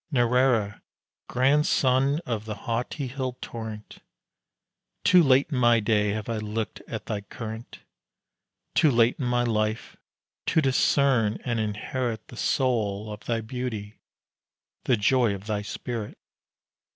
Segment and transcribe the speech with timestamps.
[0.11, 0.81] Narrara!
[1.29, 3.99] grand son of the haughty hill torrent,
[5.03, 7.81] Too late in my day have I looked at thy current
[8.73, 9.95] Too late in my life
[10.47, 13.99] to discern and inherit The soul of thy beauty,
[14.85, 16.17] the joy of thy spirit!